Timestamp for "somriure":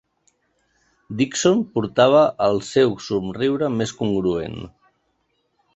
3.09-3.71